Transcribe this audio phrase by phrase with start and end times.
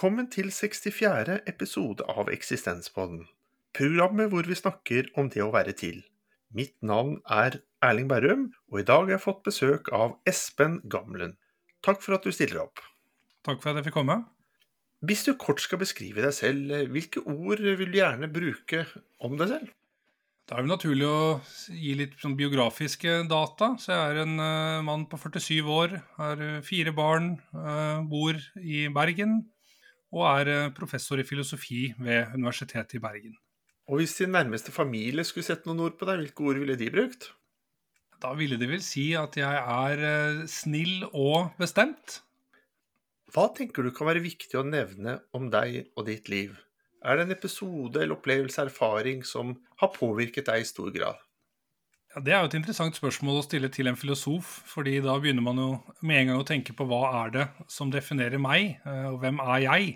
[0.00, 1.34] Velkommen til 64.
[1.50, 3.26] episode av Eksistenspodden.
[3.76, 5.98] Programmet hvor vi snakker om det å være til.
[6.56, 11.34] Mitt navn er Erling Berrum, og i dag har jeg fått besøk av Espen Gamlen.
[11.84, 12.80] Takk for at du stiller opp.
[13.44, 14.16] Takk for at jeg fikk komme.
[15.04, 18.86] Hvis du kort skal beskrive deg selv, hvilke ord vil du gjerne bruke
[19.20, 19.76] om deg selv?
[20.48, 21.22] Det er jo naturlig å
[21.76, 23.74] gi litt sånn biografiske data.
[23.76, 28.40] Så jeg er en uh, mann på 47 år, har uh, fire barn, uh, bor
[28.64, 29.42] i Bergen
[30.10, 33.36] og er professor i filosofi ved Universitetet i Bergen.
[33.90, 36.90] Og hvis din nærmeste familie skulle sett noen ord på deg, hvilke ord ville de
[36.94, 37.30] brukt?
[38.20, 42.20] Da ville de vel si at jeg er snill og bestemt.
[43.30, 46.54] Hva tenker du kan være viktig å nevne om deg og ditt liv?
[47.00, 51.18] Er det en episode eller opplevelse, erfaring, som har påvirket deg i stor grad?
[52.10, 55.44] Ja, Det er jo et interessant spørsmål å stille til en filosof, fordi da begynner
[55.46, 55.68] man jo
[56.02, 59.38] med en gang å tenke på hva er det som definerer meg, eh, og hvem
[59.44, 59.92] er jeg?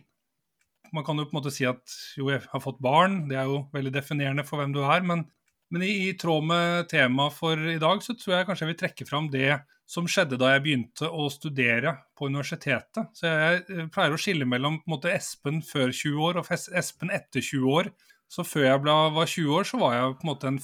[0.94, 1.82] Man kan jo på en måte si at
[2.14, 5.26] jo, jeg har fått barn, det er jo veldig definerende for hvem du er, men,
[5.74, 8.80] men i, i, tråd med temaet for i dag, så tror jeg kanskje jeg vil
[8.84, 9.50] trekke fram det
[9.82, 13.10] som skjedde da jeg begynte å studere på universitetet.
[13.18, 17.74] Så jeg pleier å skille mellom måte, Espen før 20 år og Espen etter 20
[17.74, 17.90] år.
[18.30, 20.62] Så før jeg ble, var 20 år, så var jeg på en måte en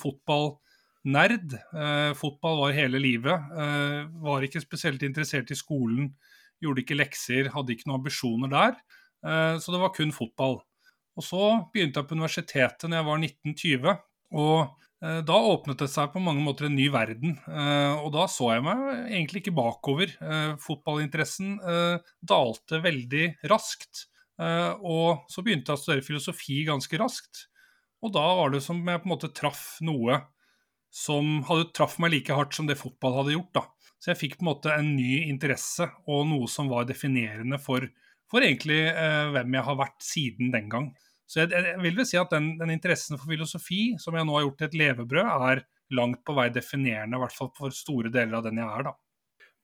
[1.04, 1.54] fotballnerd.
[1.54, 3.32] Eh, fotball var hele livet.
[3.32, 6.14] Eh, var ikke spesielt interessert i skolen.
[6.60, 8.76] Gjorde ikke lekser, hadde ikke noen ambisjoner der.
[9.24, 10.60] Eh, så det var kun fotball.
[11.16, 13.98] Og så begynte jeg på universitetet når jeg var 1920.
[14.30, 18.26] Og Eh, da åpnet det seg på mange måter en ny verden, eh, og da
[18.28, 20.12] så jeg meg egentlig ikke bakover.
[20.20, 21.56] Eh, fotballinteressen
[22.20, 24.06] dalte veldig raskt,
[24.40, 27.42] og så begynte jeg å studere filosofi ganske raskt.
[28.00, 30.16] Og da var det som jeg på en måte traff noe
[30.90, 33.52] som hadde traff meg like hardt som det fotball hadde gjort.
[33.56, 33.64] da.
[34.00, 37.84] Så jeg fikk på en måte en ny interesse og noe som var definerende for,
[38.30, 40.88] for egentlig eh, hvem jeg har vært siden den gang.
[41.30, 44.34] Så jeg, jeg, vil vel si at den, den, interessen for filosofi, som jeg nå
[44.34, 45.62] har gjort til et levebrød, er
[45.94, 48.96] langt på vei definerende, i hvert fall for store deler av den jeg er, da.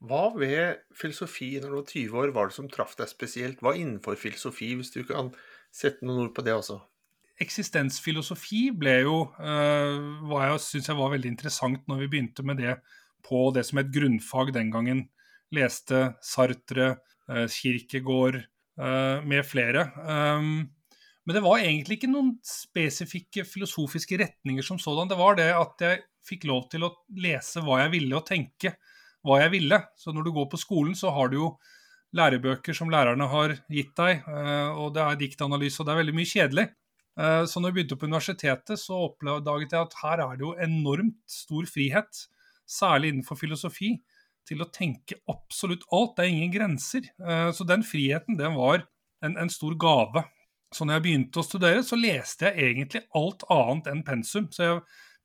[0.07, 3.63] Hva ved filosofi når du var 20 år var det som traff deg spesielt?
[3.65, 5.33] Hva innenfor filosofi, hvis du kan
[5.75, 6.77] sette noen ord på det også?
[7.43, 9.97] Eksistensfilosofi ble jo uh,
[10.29, 12.79] hva jeg syns var veldig interessant når vi begynte med det
[13.27, 15.05] på det som et grunnfag den gangen.
[15.55, 16.95] Leste Sartre,
[17.29, 19.91] uh, Kirkegård uh, med flere.
[20.01, 20.65] Um,
[21.27, 25.11] men det var egentlig ikke noen spesifikke filosofiske retninger som sådan.
[25.11, 28.77] Det var det at jeg fikk lov til å lese hva jeg ville, og tenke
[29.27, 29.81] hva jeg ville.
[29.99, 31.51] Så når du går på skolen, så har du jo
[32.17, 36.17] lærebøker som lærerne har gitt deg, eh, og det er diktanalyse, og det er veldig
[36.17, 36.67] mye kjedelig.
[37.17, 40.55] Eh, så når jeg begynte på universitetet, så oppdaget jeg at her er det jo
[40.69, 42.23] enormt stor frihet,
[42.67, 43.95] særlig innenfor filosofi,
[44.47, 46.15] til å tenke absolutt alt.
[46.17, 47.09] Det er ingen grenser.
[47.19, 48.85] Eh, så den friheten, den var
[49.25, 50.27] en, en stor gave
[50.75, 54.49] så når jeg begynte å studere, så leste jeg egentlig alt annet enn pensum.
[54.53, 54.81] Så jeg,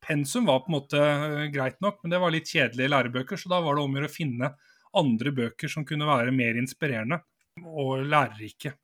[0.06, 3.52] pensum var på en måte eh, greit nok, men det var litt kjedelige lærebøker, så
[3.52, 4.54] da var det om å gjøre å finne
[5.02, 7.22] andre bøker som kunne være mer inspirerende
[7.66, 8.76] og lærerike.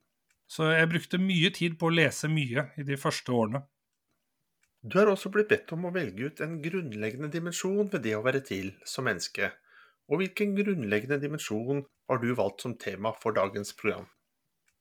[0.48, 3.66] Så jeg brukte mye tid på å lese mye i de første årene.
[4.88, 8.24] Du har også blitt bedt om å velge ut en grunnleggende dimensjon ved det å
[8.24, 9.50] være til som menneske.
[10.08, 14.08] Og hvilken grunnleggende dimensjon har du valgt som tema for dagens program?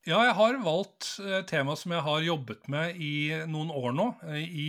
[0.07, 4.07] Ja, jeg har valgt eh, tema som jeg har jobbet med i noen år nå,
[4.29, 4.69] eh, i,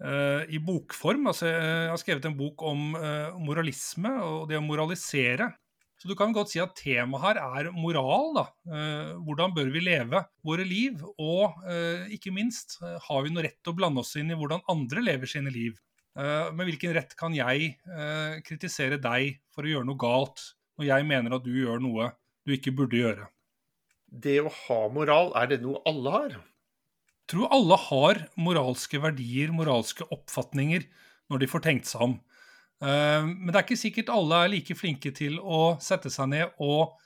[0.00, 1.28] uh, i bokform.
[1.28, 2.94] Altså, jeg har skrevet en bok om
[3.44, 5.50] moralisme og det å moralisere.
[6.02, 8.32] Så du kan godt si at temaet her er moral.
[8.34, 8.44] da.
[8.66, 10.98] Uh, hvordan bør vi leve våre liv?
[11.22, 11.62] Og
[12.10, 15.30] ikke minst, har vi noe rett til å blande oss inn i hvordan andre lever
[15.30, 15.78] sine liv?
[16.12, 17.70] med hvilken rett kan jeg
[18.44, 20.42] kritisere deg for å gjøre noe galt,
[20.76, 22.10] når jeg mener at du gjør noe
[22.44, 23.30] du ikke burde gjøre?
[24.12, 26.34] det å ha moral, er det noe alle har?
[26.36, 30.84] Jeg tror alle har moralske verdier, moralske oppfatninger,
[31.32, 32.18] når de får tenkt seg om.
[32.82, 36.62] Eh, men det er ikke sikkert alle er like flinke til å sette seg ned
[36.62, 36.96] og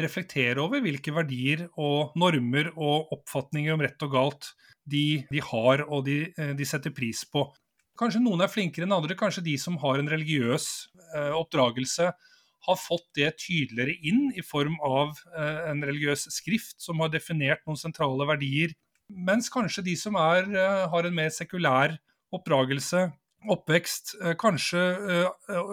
[0.00, 4.50] reflektere over hvilke verdier og normer og oppfatninger om rett og galt
[4.90, 7.44] de, de har og de, eh, de, setter pris på.
[8.00, 9.18] Kanskje noen er flinkere enn andre.
[9.18, 10.66] Kanskje de som har en religiøs
[11.14, 12.10] eh, oppdragelse,
[12.60, 17.78] har fått det tydeligere inn i form av en religiøs skrift som har definert noen
[17.80, 18.74] sentrale verdier.
[19.08, 20.44] Mens kanskje de som er,
[20.92, 21.94] har en mer sekulær
[22.36, 23.06] oppdragelse,
[23.48, 24.82] oppvekst, eh, kanskje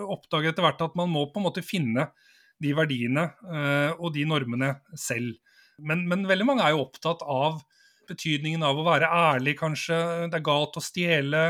[0.08, 2.10] oppdager etter hvert at man må på en måte finne
[2.58, 3.28] de verdiene
[4.02, 5.36] og de normene selv.
[5.78, 7.60] Men, men veldig mange er jo opptatt av
[8.10, 10.00] betydningen av å være ærlig, kanskje.
[10.32, 11.44] Det er galt å stjele.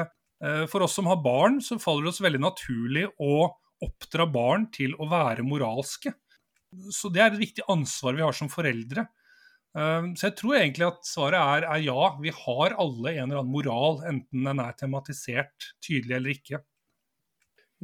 [0.67, 3.47] For oss som har barn, så faller det oss veldig naturlig å
[3.87, 6.11] oppdra barn til å være moralske.
[6.91, 9.07] Så det er et viktig ansvar vi har som foreldre.
[9.75, 12.09] Eh, så jeg tror egentlig at svaret er, er ja.
[12.23, 16.61] Vi har alle en eller annen moral, enten den er tematisert tydelig eller ikke.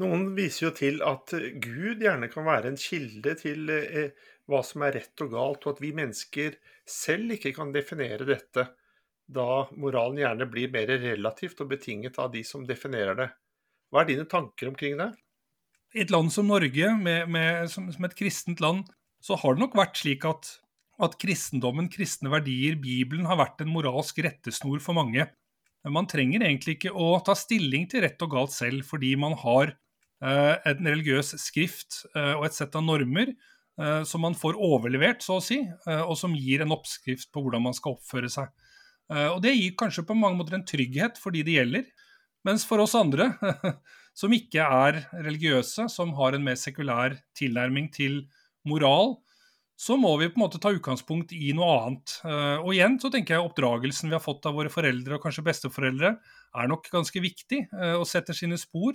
[0.02, 4.16] Noen viser jo til at Gud gjerne kan være en kilde til eh,
[4.50, 6.56] hva som er rett og galt, og at vi mennesker
[6.90, 8.66] selv ikke kan definere dette,
[9.24, 13.30] da moralen gjerne blir mer relativt og betinget av de som definerer det.
[13.94, 15.14] Hva er dine tanker omkring det?
[15.94, 18.88] I et land som Norge, med, med, som, som, et kristent land,
[19.24, 20.50] så har det nok vært slik at,
[21.02, 25.26] at kristendommen, kristne verdier, Bibelen, har vært en moralsk rettesnor for mange.
[25.90, 29.74] Man trenger egentlig ikke å ta stilling til rett og galt selv, fordi man har
[30.24, 35.24] Eh, en religiøs skrift eh, og et sett av normer eh, som man får overlevert,
[35.26, 35.60] så å si,
[36.06, 38.52] og som gir en oppskrift på hvordan man skal oppføre seg.
[39.14, 41.84] Og Det gir kanskje på mange måter en trygghet for de det gjelder,
[42.48, 43.28] mens for oss andre,
[44.20, 48.22] som ikke er religiøse, som har en mer sekulær tilnærming til
[48.66, 49.18] moral,
[49.80, 52.12] så må vi på en måte ta utgangspunkt i noe annet.
[52.62, 56.12] Og igjen så tenker jeg oppdragelsen vi har fått av våre foreldre og kanskje besteforeldre,
[56.54, 57.64] er nok ganske viktig
[57.98, 58.94] og setter sine spor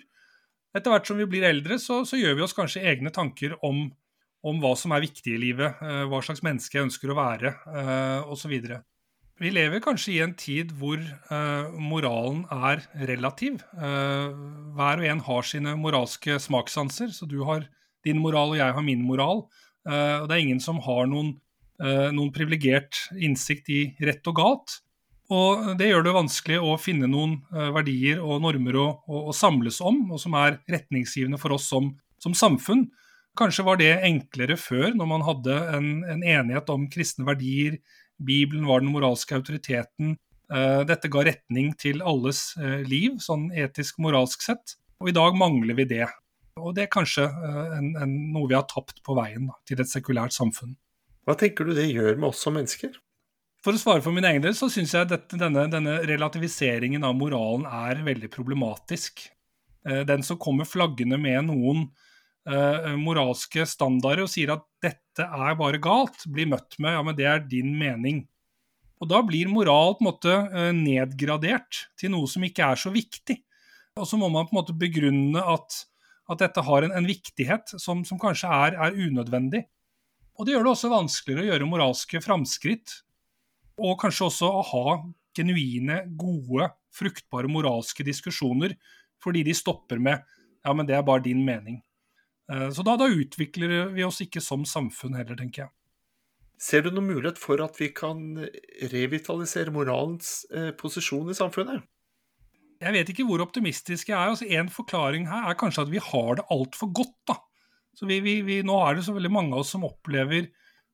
[0.77, 3.87] etter hvert som vi blir eldre, så, så gjør vi oss kanskje egne tanker om,
[4.45, 7.55] om, hva som er viktig i livet, eh, hva slags menneske jeg ønsker å være,
[7.73, 8.55] eh, osv.
[9.39, 13.63] Vi lever kanskje i en tid hvor eh, moralen er relativ.
[13.79, 14.37] Eh,
[14.77, 17.69] hver og en har sine moralske smakssanser, så du har
[18.07, 19.47] din moral og jeg har min moral.
[19.89, 21.33] Eh, og det er ingen som har noen,
[21.81, 24.79] eh, noen privilegert innsikt i rett og galt.
[25.31, 29.33] Og Det gjør det vanskelig å finne noen eh, verdier og normer å, å, å
[29.37, 32.87] samles om, og som er retningsgivende for oss som, som, samfunn.
[33.37, 37.77] Kanskje var det enklere før, når man hadde en, en, enighet om kristne verdier.
[38.19, 40.17] Bibelen var den moralske autoriteten.
[40.89, 42.57] Dette ga retning til alles
[42.89, 44.75] liv, sånn etisk-moralsk sett.
[44.99, 46.09] Og i dag mangler vi det.
[46.59, 47.27] Og det er kanskje
[47.79, 50.77] en, en, noe vi har tapt på veien da, til et sekulært samfunn.
[51.29, 52.95] Hva tenker du det gjør med oss som mennesker?
[53.65, 57.17] For å svare for min egen del, så syns jeg at denne, denne, relativiseringen av
[57.19, 59.25] moralen er veldig problematisk.
[59.89, 61.89] Eh, den som kommer flaggende med noen
[62.49, 67.19] uh, moralske standarder og sier at dette er bare galt, blir møtt med ja, men
[67.19, 68.23] det er din mening.
[69.03, 70.39] Og Da blir moral på en måte
[70.75, 73.37] nedgradert til noe som ikke er så viktig.
[73.99, 75.83] Og så må man på en måte begrunne at,
[76.29, 79.65] at dette har en, en viktighet som, som kanskje er, er unødvendig.
[80.39, 83.01] Og Det gjør det også vanskeligere å gjøre moralske framskritt
[83.79, 84.99] og kanskje også å ha
[85.39, 88.75] genuine, gode, fruktbare moralske diskusjoner,
[89.23, 90.23] fordi de stopper med
[90.67, 91.81] ja, men det er bare din mening.
[92.51, 95.75] Eh, så da, da utvikler vi oss ikke som samfunn heller, tenker jeg.
[96.59, 98.19] Ser du noen mulighet for at vi kan
[98.91, 101.87] revitalisere moralens eh, posisjon i samfunnet?
[102.79, 104.31] Jeg vet ikke hvor optimistisk jeg er.
[104.31, 107.19] altså En forklaring her er kanskje at vi har det altfor godt.
[107.27, 107.39] da.
[107.95, 110.47] Så vi, vi, vi, Nå er det så veldig mange av oss som opplever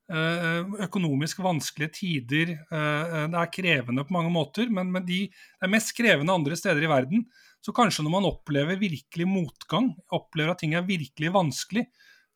[0.05, 2.51] Eh, økonomisk vanskelige tider.
[2.69, 5.31] Eh, det er krevende på mange måter, men, de
[5.63, 7.25] er mest krevende andre steder i verden.
[7.65, 11.87] Så kanskje når man opplever virkelig motgang, opplever at ting er virkelig vanskelig,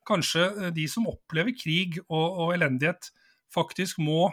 [0.09, 3.13] kanskje eh, de som opplever krig og, og elendighet,
[3.53, 4.27] faktisk må,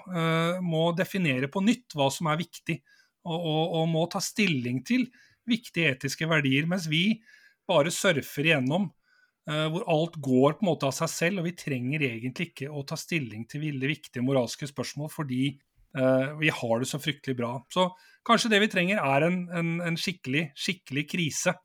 [0.60, 2.82] må, definere på nytt hva som er viktig,
[3.26, 5.08] og, og, og må ta stilling til
[5.50, 6.70] viktige etiske verdier.
[6.70, 7.20] Mens vi
[7.70, 11.56] bare surfer igjennom uh, hvor alt går på en måte av seg selv, og vi
[11.58, 15.56] trenger egentlig ikke å ta stilling til ville viktige moralske spørsmål fordi
[15.98, 17.56] uh, vi har det så fryktelig bra.
[17.74, 17.90] Så
[18.28, 21.56] kanskje det vi trenger er en, en, en skikkelig, skikkelig krise.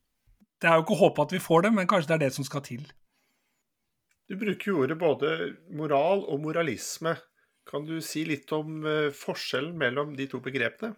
[0.60, 2.34] Det er jo ikke å håpe at vi får det, men kanskje det er det
[2.36, 2.84] som skal til.
[4.30, 5.30] Du bruker jo ordet både
[5.74, 7.16] moral og moralisme.
[7.66, 10.94] Kan du si litt om uh, forskjellen mellom de to begrepene?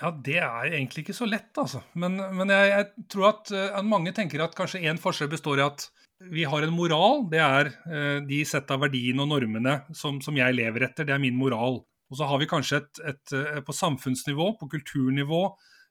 [0.00, 1.82] Ja, Det er egentlig ikke så lett, altså.
[1.98, 5.66] Men, men jeg, jeg, tror at uh, mange tenker at kanskje én forskjell består i
[5.66, 5.88] at
[6.30, 7.26] vi har en moral.
[7.32, 11.08] Det er uh, de sett av verdiene og normene som, som, jeg lever etter.
[11.08, 11.82] Det er min moral.
[12.10, 15.44] Og så har vi kanskje et, et, et, på samfunnsnivå, på kulturnivå,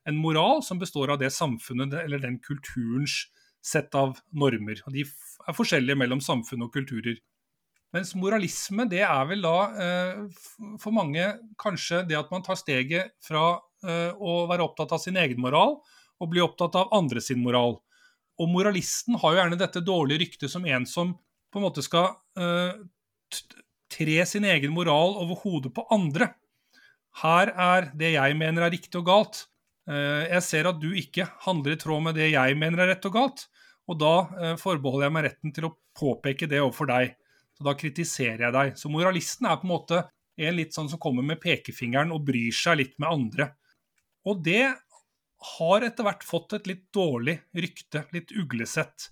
[0.10, 3.28] en moral som består av det samfunnet eller den kulturens
[3.66, 4.82] sett av normer.
[4.88, 7.20] Og de er forskjellige mellom samfunn og kulturer.
[7.94, 10.42] Mens moralisme, det er vel da uh,
[10.82, 11.26] for mange
[11.62, 15.78] kanskje det at man tar steget fra å være opptatt av sin egen moral
[16.20, 17.78] og bli opptatt av andre sin moral.
[18.40, 21.14] Og moralisten har jo gjerne dette dårlige ryktet som en som
[21.50, 22.76] på en måte skal uh,
[23.92, 26.32] tre sin egen moral over hodet på andre.
[27.24, 29.42] Her er det jeg mener er riktig og galt.
[29.90, 33.10] Uh, jeg ser at du ikke handler i tråd med det jeg mener er rett
[33.10, 33.48] og galt,
[33.90, 34.14] og da
[34.62, 37.16] forbeholder jeg meg retten til å påpeke det overfor deg.
[37.58, 38.76] Så da kritiserer jeg deg.
[38.78, 40.02] Så moralisten er på en måte
[40.40, 43.48] en litt sånn som kommer med pekefingeren og bryr seg litt med andre.
[44.28, 44.66] Og det
[45.60, 49.10] har etter hvert fått et litt dårlig rykte, litt uglesett.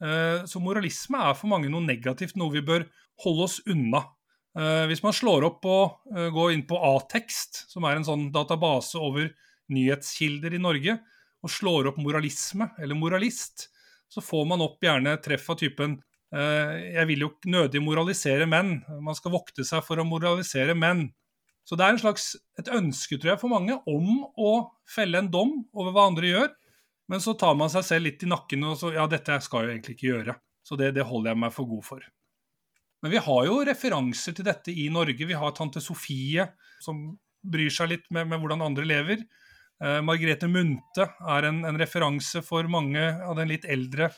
[0.00, 2.86] Eh, så moralisme er for mange noe negativt, noe vi bør
[3.24, 4.04] holde oss unna.
[4.58, 8.28] Eh, hvis man slår opp og uh, går inn på Atekst, som er en sånn
[8.34, 9.28] database over
[9.70, 10.96] nyhetskilder i Norge,
[11.40, 13.68] og slår opp moralisme eller moralist,
[14.10, 16.00] så får man opp gjerne treff av typen
[16.30, 18.84] Jeg vil jo nødig moralisere menn.
[19.02, 21.08] Man skal vokte seg for å moralisere menn.
[21.70, 24.54] Så det er en slags, et ønske, tror jeg, for mange om å
[24.90, 26.48] felle en dom over hva andre gjør.
[27.10, 29.68] Men så tar man seg selv litt i nakken og så Ja, dette skal jeg
[29.68, 30.34] jo egentlig ikke gjøre.
[30.66, 32.08] Så det, det holder jeg meg for god for.
[33.04, 35.30] Men vi har jo referanser til dette i Norge.
[35.30, 36.48] Vi har tante Sofie,
[36.82, 37.06] som
[37.40, 39.22] bryr seg litt med, med hvordan andre lever.
[39.78, 44.10] Eh, Margrethe Munthe er en, en, referanse for mange av den litt eldre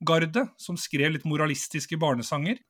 [0.00, 2.64] garde, som skrev litt moralistiske barnesanger.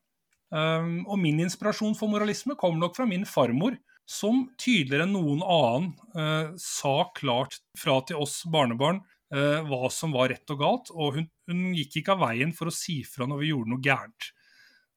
[0.50, 5.42] Eh, og min inspirasjon for moralisme kom nok fra min farmor, som tydeligere enn noen
[5.42, 9.00] annen eh, sa klart fra til oss barnebarn
[9.34, 12.68] eh, hva som var rett og galt, og hun, hun gikk ikke av veien for
[12.70, 14.30] å si fra når vi gjorde noe gærent.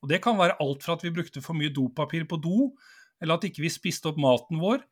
[0.04, 2.72] Og Det kan være alt fra at vi brukte for mye dopapir på do,
[3.22, 4.84] eller at ikke vi spiste opp maten vår,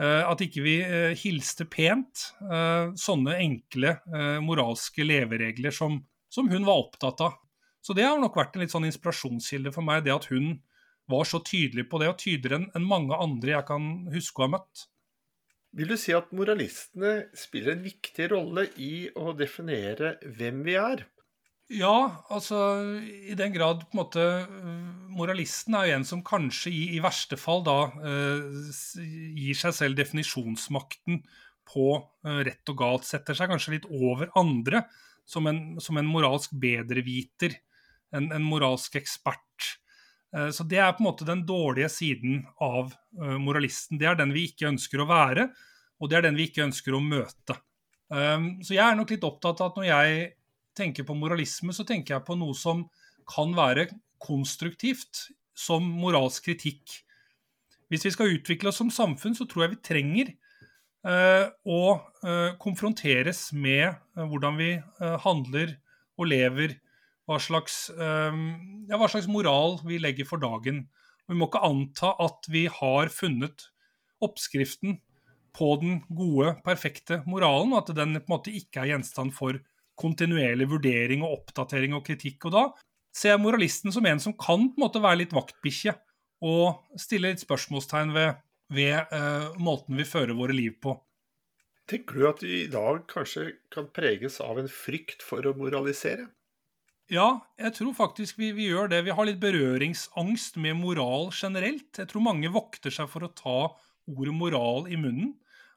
[0.00, 2.30] eh, at ikke vi eh, hilste pent.
[2.46, 3.98] Eh, sånne enkle
[4.44, 6.00] moralske leveregler som,
[6.32, 7.36] som hun var opptatt av.
[7.84, 10.56] Så det har nok vært en litt sånn inspirasjonskilde for meg, det at hun
[11.10, 14.54] var så tydelig på det, og tydeligere enn mange andre jeg kan huske å ha
[14.56, 14.86] møtt.
[15.76, 21.04] Vil du si at moralistene spiller en viktig rolle i å definere hvem vi er?
[21.66, 22.58] Ja, altså
[23.02, 24.24] i den grad på en måte
[25.10, 29.00] Moralisten er jo en som kanskje i, i verste fall da eh,
[29.34, 31.24] gir seg selv definisjonsmakten
[31.66, 33.08] på eh, rett og galt.
[33.08, 34.84] Setter seg kanskje litt over andre
[35.26, 37.58] som en, som en moralsk bedreviter.
[38.14, 39.72] En, en moralsk ekspert.
[40.36, 44.00] Eh, så det er på en måte den dårlige siden av eh, moralisten.
[44.00, 45.48] Det er den vi ikke ønsker å være,
[46.00, 47.58] og det er den vi ikke ønsker å møte.
[48.12, 50.30] Eh, så jeg er nok litt opptatt av at når jeg
[50.76, 52.84] tenker på moralisme, så tenker jeg på noe som
[53.26, 53.88] kan være
[54.22, 57.00] konstruktivt, som moralsk kritikk.
[57.88, 60.34] Hvis vi skal utvikle oss som samfunn, så tror jeg vi trenger
[61.06, 61.80] å
[62.58, 64.72] konfronteres med hvordan vi
[65.22, 65.76] handler
[66.18, 66.74] og lever.
[67.26, 68.36] Hva slags, eh,
[68.86, 70.84] ja, hva slags moral vi legger for dagen.
[71.26, 73.68] Vi må ikke anta at vi har funnet
[74.22, 75.00] oppskriften
[75.56, 79.58] på den gode, perfekte moralen, og at den på en måte ikke er gjenstand for
[79.96, 82.48] kontinuerlig vurdering og oppdatering og kritikk.
[82.48, 82.64] Og da
[83.16, 85.96] ser jeg moralisten som en som kan på en måte være litt vaktbikkje
[86.46, 88.42] og stille litt spørsmålstegn ved,
[88.76, 90.92] ved uh, måten vi fører våre liv på.
[91.88, 96.26] Tenker du at vi i dag kanskje kan preges av en frykt for å moralisere?
[97.12, 99.04] Ja, jeg tror faktisk vi, vi, gjør det.
[99.06, 101.92] Vi har litt berøringsangst med moral generelt.
[101.94, 103.58] Jeg tror mange vokter seg for å ta
[104.10, 105.36] ordet moral i munnen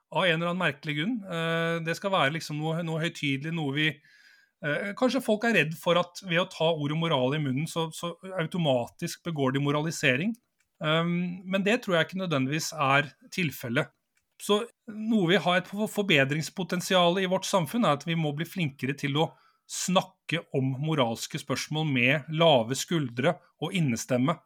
[0.10, 1.20] av en eller annen merkelig grunn.
[1.22, 5.76] Eh, det skal være liksom noe, noe høytidelig, noe vi eh, Kanskje folk er redd
[5.78, 10.34] for at ved å ta ordet moral i munnen, så, så automatisk begår de moralisering.
[10.80, 13.92] Um, men det tror jeg ikke nødvendigvis er tilfellet.
[14.40, 18.96] Så noe vi har et forbedringspotensial i vårt samfunn, er at vi må bli flinkere
[18.98, 19.28] til å
[19.70, 24.40] snakke om moralske spørsmål med lave skuldre og innestemme.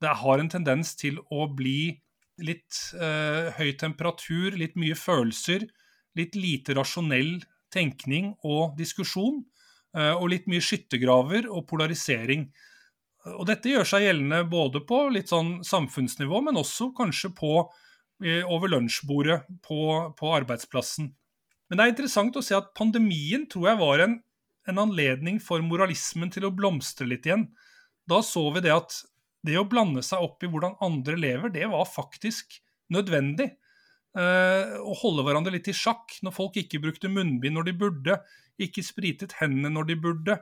[0.00, 1.96] Det har en tendens til å bli
[2.44, 5.64] litt eh, høy temperatur, litt mye følelser,
[6.16, 7.38] litt lite rasjonell
[7.72, 9.40] tenkning og diskusjon,
[9.96, 12.50] eh, og litt mye skyttergraver og polarisering.
[13.34, 17.54] Og dette gjør seg gjeldende både på litt sånn samfunnsnivå, men også kanskje på,
[18.22, 19.80] eh, over lunsjbordet på,
[20.18, 21.10] på, arbeidsplassen.
[21.66, 24.20] Men det er interessant å se at pandemien tror jeg var en,
[24.70, 27.48] en anledning for moralismen til å blomstre litt igjen.
[28.08, 28.98] Da så vi det at
[29.46, 32.58] det å blande seg opp i hvordan andre lever, det var faktisk
[32.92, 33.52] nødvendig.
[34.16, 38.20] Eh, å holde hverandre litt i sjakk når folk ikke brukte munnbind når de burde,
[38.62, 40.38] ikke spritet hendene når de burde,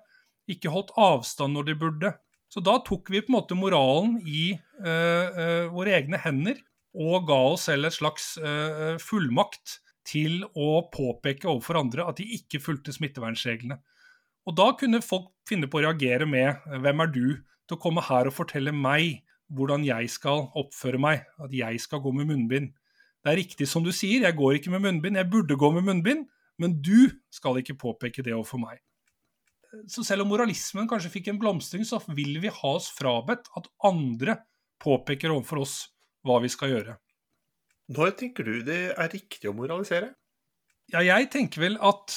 [0.51, 2.13] ikke holdt avstand når de burde.
[2.53, 6.61] Så da tok vi på en måte moralen i eh, eh, våre egne hender
[6.95, 12.29] og ga oss selv et slags uh, fullmakt til å påpeke overfor andre at de
[12.37, 13.81] ikke fulgte smittevernreglene.
[14.45, 18.03] Og da kunne folk finne på å reagere med 'Hvem er du?' til å komme
[18.05, 22.75] her og fortelle meg hvordan jeg skal oppføre meg, at jeg skal gå med munnbind.
[23.25, 25.87] Det er riktig som du sier, jeg går ikke med munnbind, jeg burde gå med
[25.87, 26.27] munnbind,
[26.59, 28.83] men du skal ikke påpeke det overfor meg.
[29.91, 33.71] Så selv om moralismen kanskje fikk en blomstring, så vil vi ha oss frabedt at
[33.83, 34.37] andre
[34.83, 35.75] påpeker overfor oss
[36.25, 36.99] hva vi skal gjøre.
[37.95, 40.15] Når tenker du det er riktig å moralisere?
[40.93, 42.13] Ja, jeg tenker vel at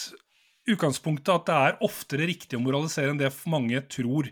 [0.69, 4.29] utgangspunktet at det er oftere riktig å moralisere enn det mange tror.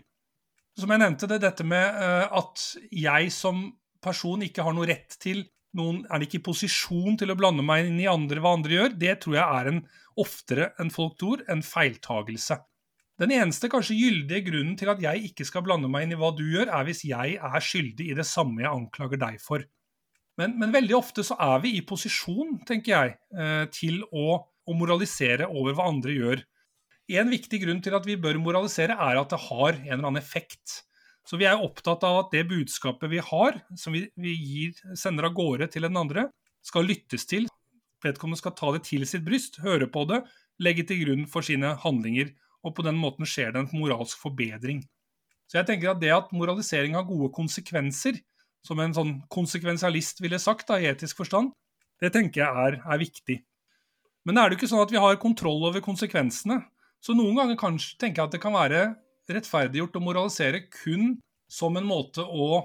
[0.76, 3.68] Som jeg nevnte, det er dette med uh, at jeg som
[4.04, 7.90] person ikke har noe rett til noen Er ikke i posisjon til å blande meg
[7.90, 8.94] inn i andre hva andre gjør?
[8.96, 9.80] Det tror jeg er en,
[10.16, 12.56] oftere enn folk tror, en feiltagelse.
[13.20, 16.30] Den eneste kanskje gyldige grunnen til at jeg ikke skal blande meg inn i hva
[16.36, 19.64] du gjør, er hvis jeg er skyldig i det samme jeg anklager deg for.
[20.40, 24.76] Men, men veldig ofte så er vi i posisjon, tenker jeg, eh, til å, å
[24.76, 26.42] moralisere over hva andre gjør.
[27.16, 30.22] En viktig grunn til at vi bør moralisere, er at det har en eller annen
[30.22, 30.82] effekt.
[31.26, 35.28] Så vi er opptatt av at det budskapet vi har, som vi, vi gir, sender
[35.28, 36.28] av gårde til den andre,
[36.66, 37.46] skal lyttes til.
[38.02, 40.20] Vedkommende skal ta det til sitt bryst, høre på det,
[40.62, 42.34] legge til grunn for sine handlinger
[42.66, 44.82] og på den måten skjer det en moralsk forbedring.
[45.46, 48.18] Så jeg tenker at det at moralisering har gode konsekvenser,
[48.66, 51.52] som en sånn konsekvensialist ville sagt da, i etisk forstand,
[52.02, 53.36] det tenker jeg er, er viktig.
[54.26, 56.58] Men er det ikke sånn at vi har kontroll over konsekvensene?
[56.98, 58.80] Så noen ganger kanskje tenker jeg at det kan være
[59.30, 61.16] rettferdiggjort å moralisere kun
[61.50, 62.64] som en måte å,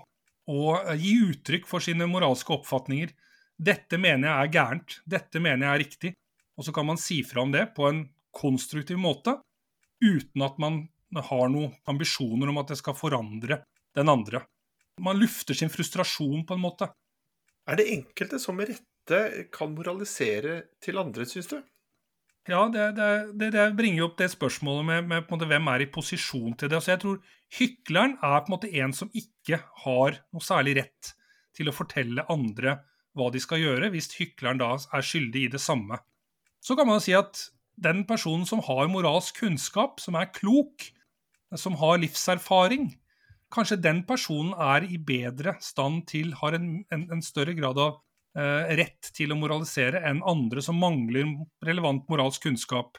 [0.49, 0.61] å
[0.97, 3.13] gi uttrykk for sine moralske oppfatninger.
[3.61, 6.13] Dette mener jeg er gærent, dette mener jeg er riktig.
[6.57, 8.03] Og så kan man si fra om det på en
[8.33, 9.35] konstruktiv måte,
[10.01, 10.81] uten at man
[11.13, 13.61] har noen ambisjoner om at det skal forandre
[13.97, 14.41] den andre.
[15.01, 16.89] Man lufter sin frustrasjon på en måte.
[17.69, 18.71] Er det enkelte som med
[19.11, 21.61] rette kan moralisere til andre, syns du?
[22.49, 26.55] Ja, det, det, det, bringer opp det spørsmålet med, med måte, hvem er i posisjon
[26.57, 26.79] til det.
[26.79, 27.19] Altså, jeg tror
[27.57, 31.11] hykleren er på en måte en som ikke har noe særlig rett
[31.55, 32.79] til å fortelle andre
[33.13, 35.99] hva de skal gjøre, hvis hykleren da er skyldig i det samme.
[36.63, 37.49] Så kan man jo si at
[37.81, 40.87] den personen som har moralsk kunnskap, som er klok,
[41.57, 42.93] som har livserfaring,
[43.51, 47.99] kanskje den personen er i bedre stand til, har en, en, en større grad av
[48.31, 51.33] rett til å moralisere enn andre som mangler
[51.67, 52.95] relevant moralsk kunnskap.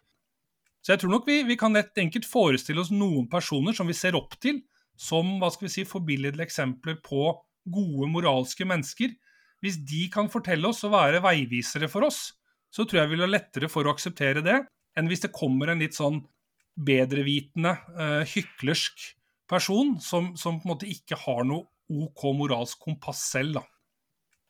[0.83, 3.97] Så jeg tror nok vi, vi kan lett enkelt forestille oss noen personer som vi
[3.97, 4.59] ser opp til,
[4.99, 7.31] som hva skal vi si, forbilledlige eksempler på
[7.73, 9.15] gode moralske mennesker.
[9.63, 12.33] Hvis de kan fortelle oss og være veivisere for oss,
[12.73, 14.59] så tror jeg vi vil ha lettere for å akseptere det,
[14.99, 16.23] enn hvis det kommer en litt sånn
[16.73, 19.13] bedrevitende, uh, hyklersk
[19.51, 23.61] person som, som, på en måte ikke har noe OK moralsk kompass selv.
[23.61, 23.65] da.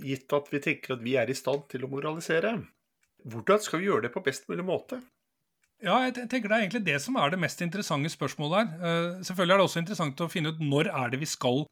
[0.02, 2.56] Gitt at vi tenker at vi er i stand til å moralisere,
[3.22, 4.98] hvordan skal vi gjøre det på best mulig måte?
[5.82, 8.72] Ja, jeg tenker Det er egentlig det som er det mest interessante spørsmålet her.
[8.78, 11.64] Uh, selvfølgelig er det også interessant å finne ut når er det vi skal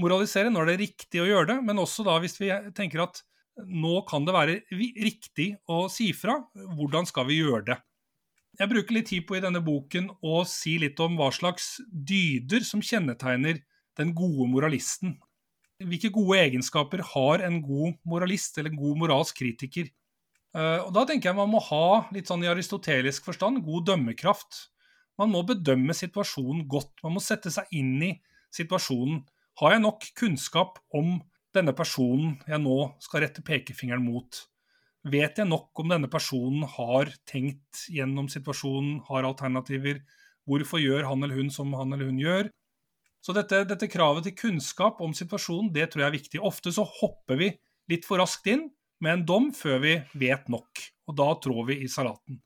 [0.00, 1.58] moralisere, når det er riktig å gjøre det.
[1.64, 3.22] Men også da hvis vi tenker at
[3.60, 6.38] nå kan det være riktig å si fra.
[6.76, 7.78] Hvordan skal vi gjøre det?
[8.60, 12.64] Jeg bruker litt tid på i denne boken å si litt om hva slags dyder
[12.66, 13.60] som kjennetegner
[14.00, 15.16] den gode moralisten.
[15.80, 19.88] Hvilke gode egenskaper har en god moralist eller en god moralsk kritiker?
[20.52, 24.66] Uh, og Da tenker jeg man må ha litt sånn i aristotelisk forstand god dømmekraft.
[25.20, 26.92] Man må bedømme situasjonen godt.
[27.04, 28.12] Man må sette seg inn i
[28.52, 29.22] situasjonen.
[29.60, 31.18] Har jeg nok kunnskap om
[31.56, 34.44] denne personen jeg nå skal rette pekefingeren mot?
[35.10, 40.02] Vet jeg nok om denne personen har tenkt gjennom situasjonen, har alternativer?
[40.48, 42.50] Hvorfor gjør han eller hun som han eller hun gjør?
[43.20, 46.40] Så dette, dette kravet til kunnskap om situasjonen, det tror jeg er viktig.
[46.40, 47.50] Ofte så hopper vi
[47.92, 48.68] litt for raskt inn
[49.04, 50.80] med en dom før vi vet nok,
[51.10, 52.40] og da trår vi i salaten.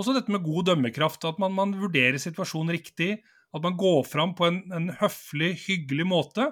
[0.00, 3.18] Også dette med god dømmekraft, at man, man vurderer situasjonen riktig,
[3.50, 6.46] at man går fram på en, en høflig, hyggelig måte,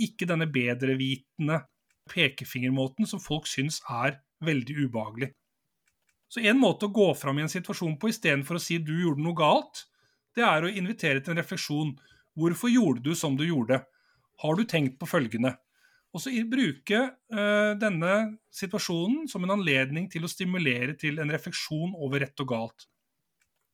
[0.00, 1.60] ikke denne bedrevitende
[2.10, 5.32] pekefingermåten som folk syns er veldig ubehagelig.
[6.30, 9.22] Så en måte å gå fram i en situasjon på istedenfor å si du gjorde
[9.22, 9.84] noe galt,
[10.34, 11.92] det er å invitere til en refleksjon.
[12.34, 13.82] Hvorfor gjorde du som du gjorde?
[14.42, 15.54] Har du tenkt på følgende?
[16.14, 18.14] Og så bruke uh, denne
[18.54, 22.86] situasjonen som en anledning til å stimulere til en refleksjon over rett og galt.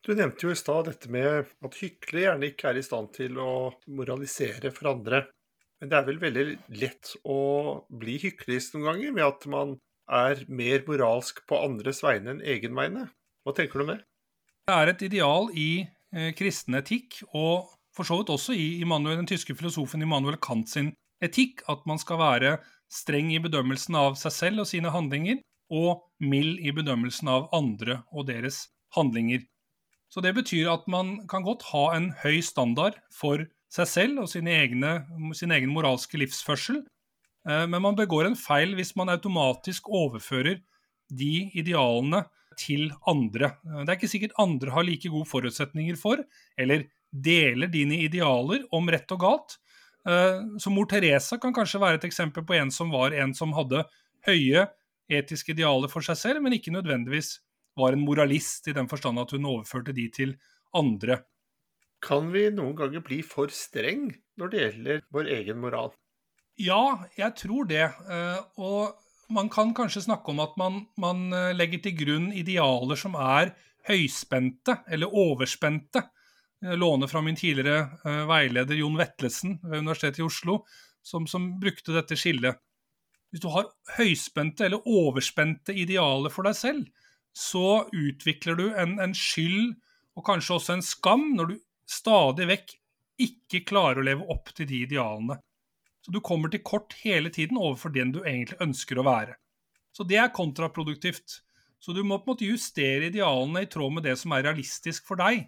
[0.00, 3.36] Du nevnte jo i stad dette med at hyklere gjerne ikke er i stand til
[3.36, 3.50] å
[3.92, 5.26] moralisere for andre.
[5.80, 6.44] Men det er vel veldig
[6.80, 7.40] lett å
[8.00, 9.74] bli hyklerisk noen ganger ved at man
[10.10, 13.06] er mer moralsk på andres vegne enn egen vegne.
[13.44, 14.00] Hva tenker du om det?
[14.68, 17.68] Det er et ideal i eh, kristen etikk, og
[18.00, 22.00] for så vidt også i Immanuel, den tyske filosofen Immanuel Kant sin etikk, at man
[22.00, 22.56] skal være
[22.90, 28.00] streng i bedømmelsen av seg selv og sine handlinger, og mild i bedømmelsen av andre
[28.10, 28.64] og deres
[28.96, 29.44] handlinger.
[30.10, 34.32] Så det betyr at man kan godt ha en høy standard for seg selv og
[34.34, 34.94] egne,
[35.36, 36.80] sin egen moralske livsførsel.
[37.46, 40.58] Eh, men man begår en feil hvis man automatisk overfører
[41.12, 42.24] de idealene
[42.58, 43.54] til andre.
[43.62, 46.24] Det er ikke sikkert andre har like gode forutsetninger for,
[46.58, 49.56] eller deler dine idealer om rett og galt.
[50.08, 53.54] Eh, så mor Teresa kan kanskje være et eksempel på en som var en som
[53.56, 53.84] hadde
[54.26, 54.66] høye
[55.10, 57.38] etiske idealer for seg selv, men ikke nødvendigvis
[57.78, 60.36] var en moralist i den forstand at hun overførte de til
[60.76, 61.22] andre.
[62.00, 64.08] Kan vi noen ganger bli for streng
[64.40, 65.92] når det gjelder vår egen moral?
[66.60, 67.86] Ja, jeg tror det.
[67.88, 68.96] Eh, og
[69.32, 73.52] man kan kanskje snakke om at man, man eh, legger til grunn idealer som er
[73.88, 76.02] høyspente eller overspente.
[76.60, 80.60] Låne fra min tidligere veileder Jon Vetlesen ved Universitetet i Oslo,
[81.02, 82.58] som, som brukte dette skillet.
[83.30, 86.88] Hvis du har høyspente eller overspente idealer for deg selv,
[87.32, 89.76] så utvikler du en, en skyld
[90.18, 92.74] og kanskje også en skam når du stadig vekk
[93.20, 95.38] ikke klarer å leve opp til de idealene.
[96.00, 99.36] Så du kommer til kort hele tiden overfor den du egentlig ønsker å være.
[99.92, 101.40] Så det er kontraproduktivt.
[101.80, 105.06] Så du må på en måte justere idealene i tråd med det som er realistisk
[105.08, 105.46] for deg.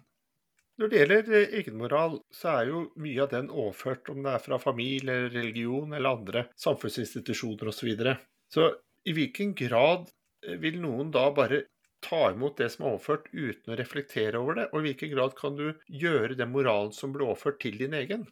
[0.81, 4.41] Når det gjelder eh, egenmoral, så er jo mye av den overført, om det er
[4.41, 7.77] fra familie, religion eller andre samfunnsinstitusjoner osv.
[7.77, 8.15] Så, videre.
[8.49, 8.71] så
[9.05, 10.07] i hvilken grad
[10.45, 11.65] eh, vil noen da bare
[12.03, 14.69] ta imot det som er overført, uten å reflektere over det?
[14.71, 18.25] Og i hvilken grad kan du gjøre den moralen som ble overført, til din egen?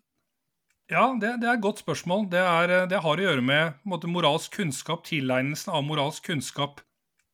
[0.92, 2.26] Ja, det, det er et godt spørsmål.
[2.34, 6.82] Det, er, det har å gjøre med måte, moralsk kunnskap, tilegnelsen av moralsk kunnskap.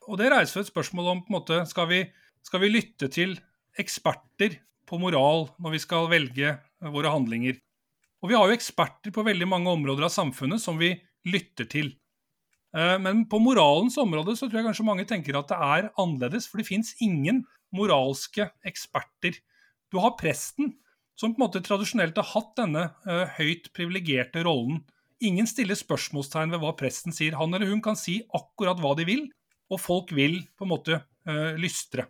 [0.06, 2.04] Og det reiser et spørsmål om på en måte, skal vi,
[2.46, 3.40] skal vi lytte til
[3.80, 6.58] eksperter på moral når vi skal velge
[6.94, 7.60] våre handlinger?
[8.24, 10.96] Og vi har jo eksperter på veldig mange områder av samfunnet som vi
[11.28, 11.92] lytter til.
[12.76, 16.50] Eh, men på moralens område så tror jeg kanskje mange tenker at det er annerledes,
[16.50, 17.44] for det fins ingen
[17.76, 19.38] moralske eksperter.
[19.94, 20.74] Du har presten,
[21.18, 24.84] som på en måte tradisjonelt har hatt denne uh, høyt privilegerte rollen.
[25.24, 27.38] Ingen stiller spørsmålstegn ved hva presten sier.
[27.40, 29.24] Han eller hun kan si akkurat hva de vil,
[29.74, 31.00] og folk vil på en måte
[31.60, 32.06] lystre.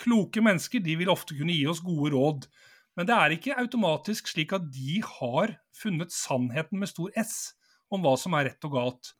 [0.00, 2.48] Kloke mennesker de vil ofte kunne gi oss gode råd,
[2.96, 7.54] men det er ikke automatisk slik at de har funnet sannheten med stor S
[7.92, 9.12] om hva som er rett og galt.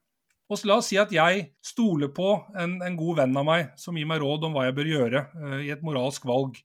[0.47, 3.97] Og la oss si at jeg stoler på en, en, god venn av meg som
[3.99, 6.61] gir meg råd om hva jeg bør gjøre uh, i et moralsk valg.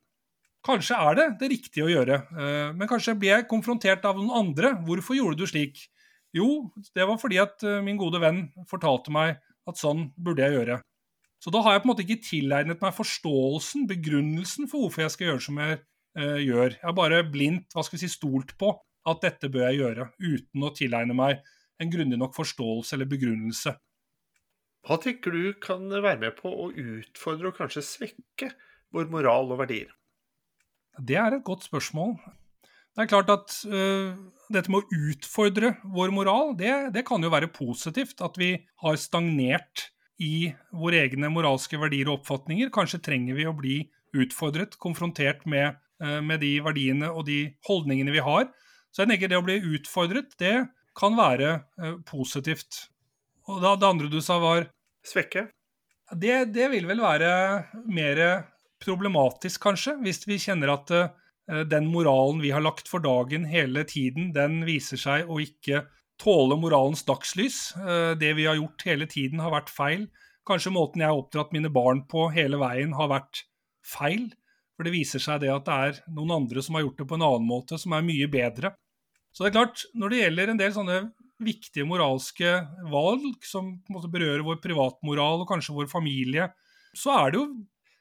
[0.65, 4.35] Kanskje er det det riktige å gjøre, uh, men kanskje blir jeg konfrontert av noen
[4.37, 4.75] andre.
[4.85, 5.81] Hvorfor gjorde du slik?
[6.37, 10.59] Jo, det var fordi at uh, min gode venn fortalte meg at sånn burde jeg
[10.59, 10.77] gjøre.
[11.41, 15.13] Så da har jeg på en måte ikke tilegnet meg forståelsen, begrunnelsen for hvorfor jeg
[15.15, 15.79] skal gjøre som jeg
[16.45, 16.75] gjør.
[16.75, 18.75] Jeg har bare blindt hva skal vi si, stolt på
[19.09, 21.39] at dette bør jeg gjøre, uten å tilegne meg
[21.81, 23.73] en grundig nok forståelse eller begrunnelse.
[24.85, 28.51] Hva tenker du kan være med på å utfordre og kanskje svekke
[28.93, 29.89] vår moral og verdier?
[30.99, 32.15] Det er et godt spørsmål.
[32.91, 34.17] Det er klart at uh,
[34.51, 38.19] dette med å utfordre vår moral, det, det, kan jo være positivt.
[38.25, 39.87] At vi har stagnert
[40.21, 42.69] i våre egne moralske verdier og oppfatninger.
[42.73, 43.77] Kanskje trenger vi å bli
[44.21, 48.51] utfordret, konfrontert med, uh, med de verdiene og de holdningene vi har.
[48.91, 50.55] Så jeg tenker det å bli utfordret, det
[50.97, 52.87] kan være eh, positivt.
[53.47, 54.67] Og da, det andre du sa, var
[55.07, 55.47] Svekke?
[56.11, 57.31] Det, det, vil vel være
[57.87, 58.19] mer
[58.83, 63.85] problematisk, kanskje, hvis vi kjenner at eh, den moralen vi har lagt for dagen hele
[63.87, 65.85] tiden, den viser seg å ikke
[66.21, 67.71] tåle moralens dagslys.
[67.77, 70.05] Eh, det vi har gjort hele tiden, har vært feil.
[70.47, 73.43] Kanskje måten jeg har oppdratt mine barn på hele veien, har vært
[73.85, 74.29] feil.
[74.77, 77.17] For det viser seg det at det er noen andre som har gjort det på
[77.17, 78.73] en annen måte, som er mye bedre.
[79.31, 81.01] Så det er klart, når det gjelder en del sånne
[81.41, 82.53] viktige moralske
[82.91, 86.51] valg som berører vår privatmoral og kanskje vår familie,
[86.97, 87.45] så er det jo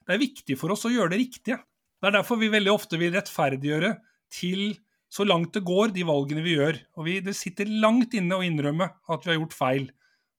[0.09, 1.61] det er viktig for oss å gjøre det riktige.
[2.01, 3.93] Det er derfor vi veldig ofte vil rettferdiggjøre
[4.33, 4.73] til
[5.11, 6.79] så langt det går, de valgene vi gjør.
[6.97, 9.89] Og vi, Det sitter langt inne å innrømme at vi har gjort feil.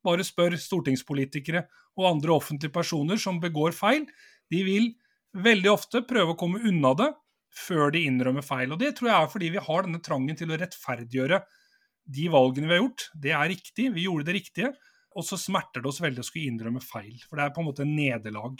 [0.01, 1.65] Bare spør stortingspolitikere
[1.99, 4.07] og andre offentlige personer som begår feil.
[4.49, 4.93] De vil
[5.35, 7.09] veldig ofte prøve å komme unna det
[7.51, 8.71] før de innrømmer feil.
[8.71, 11.41] Og Det tror jeg er fordi vi har denne trangen til å rettferdiggjøre
[12.11, 13.09] de valgene vi har gjort.
[13.13, 14.71] Det er riktig, vi gjorde det riktige.
[15.19, 17.19] Og så smerter det oss veldig å skulle innrømme feil.
[17.27, 18.55] For det er på en måte en nederlag.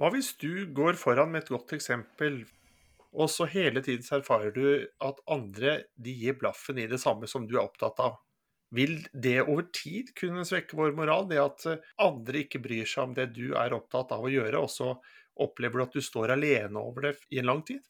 [0.00, 2.40] Hva hvis du går foran med et godt eksempel,
[3.12, 4.66] og så hele tiden så erfarer du
[5.04, 8.20] at andre de gir blaffen i det samme som du er opptatt av?
[8.72, 11.66] Vil det over tid kunne svekke vår moral, det at
[12.00, 14.94] andre ikke bryr seg om det du er opptatt av å gjøre, og så
[15.40, 17.80] Opplever du at du står alene over det i en lang tid?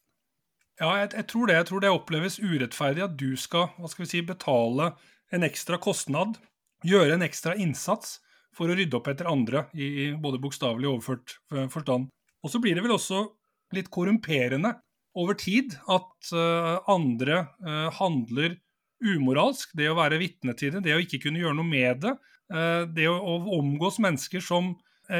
[0.79, 1.57] Ja, jeg, jeg, tror det.
[1.59, 4.93] Jeg tror det oppleves urettferdig at du skal, hva skal vi si, betale
[5.33, 6.39] en ekstra kostnad,
[6.87, 8.17] gjøre en ekstra innsats
[8.55, 11.35] for å rydde opp etter andre, i, både bokstavelig og overført
[11.73, 12.09] forstand.
[12.43, 13.25] Og så blir det vel også
[13.73, 14.75] litt korrumperende
[15.19, 18.57] over tid at uh, andre uh, handler
[19.03, 19.73] umoralsk.
[19.77, 22.15] Det å være vitne til det, det å ikke kunne gjøre noe med det.
[22.53, 23.17] Uh, det å,
[23.59, 24.75] omgås mennesker som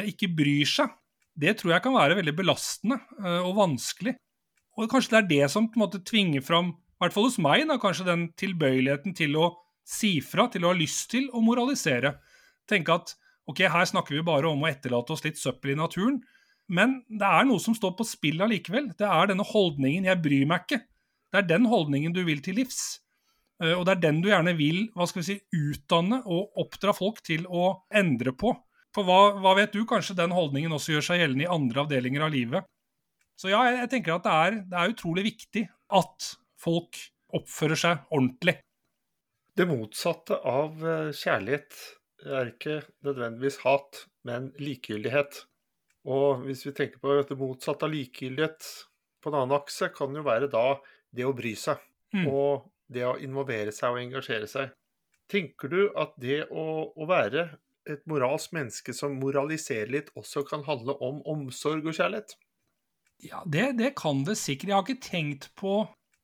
[0.07, 0.93] ikke bryr seg
[1.35, 2.95] det tror jeg kan være veldig belastende
[3.43, 4.13] og vanskelig.
[4.77, 7.39] Og kanskje det er det som på en måte tvinger fram, i hvert fall hos
[7.41, 9.49] meg, da, kanskje den tilbøyeligheten til å
[9.83, 12.15] si fra, til å ha lyst til å moralisere.
[12.69, 13.15] Tenke at
[13.49, 16.21] ok, her snakker vi bare om å etterlate oss litt søppel i naturen,
[16.71, 18.91] men det er noe som står på spill allikevel.
[18.97, 20.83] Det er denne holdningen 'jeg bryr meg ikke'.
[21.33, 22.99] Det er den holdningen du vil til livs.
[23.61, 26.93] Uh, og det er den du gjerne vil hva skal vi si, utdanne og oppdra
[26.93, 28.53] folk til å endre på.
[28.93, 32.27] For hva, hva, vet du, kanskje den holdningen også gjør seg gjeldende i andre avdelinger
[32.27, 32.67] av livet.
[33.39, 35.63] Så ja, jeg tenker at det er, det er utrolig viktig
[35.97, 36.27] at
[36.61, 36.99] folk
[37.33, 38.59] oppfører seg ordentlig.
[39.57, 41.79] Det motsatte av eh, kjærlighet
[42.29, 45.43] er ikke nødvendigvis hat, men likegyldighet.
[46.09, 48.69] Og hvis vi tenker på det motsatte av likegyldighet
[49.23, 50.77] på en annen akse, kan jo være da
[51.15, 51.79] det å bry seg.
[52.13, 52.27] Mm.
[52.27, 54.73] Og det å involvere seg og engasjere seg.
[55.31, 57.47] Tenker du at det å, å være
[57.89, 62.35] et moralsk menneske som moraliserer litt, også kan handle om omsorg og kjærlighet?
[63.23, 64.69] Ja, det, det, kan det sikkert.
[64.69, 65.81] Jeg har ikke tenkt på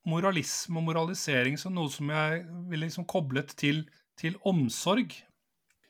[0.09, 3.85] moralisme og moralisering som noe som jeg ville liksom koblet til,
[4.19, 5.15] til omsorg.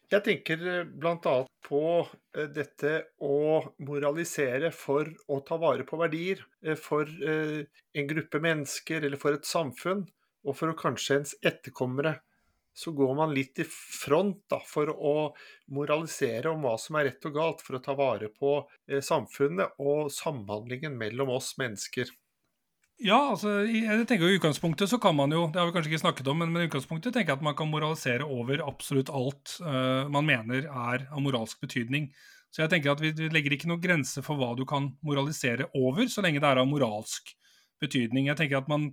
[0.09, 1.33] Jeg tenker eh, bl.a.
[1.67, 6.41] på eh, dette å moralisere for å ta vare på verdier.
[6.65, 10.07] Eh, for en gruppe mennesker eller for et samfunn,
[10.47, 12.15] og for å kanskje ens etterkommere
[12.79, 15.13] så går man litt i front da, for å
[15.75, 18.53] moralisere om hva som er rett og galt, for å ta vare på
[19.03, 22.07] samfunnet og samhandlingen mellom oss mennesker.
[22.99, 25.93] Ja, altså, jeg tenker jo i utgangspunktet så kan man jo, det har vi kanskje
[25.93, 29.53] ikke snakket om, men, i utgangspunktet tenker jeg at man kan moralisere over absolutt alt
[29.63, 32.09] uh, man mener er av moralsk betydning.
[32.51, 35.69] Så jeg tenker at vi, vi legger ikke noen grense for hva du kan moralisere
[35.79, 37.31] over, så lenge det er av moralsk
[37.79, 38.27] betydning.
[38.27, 38.89] Jeg tenker at man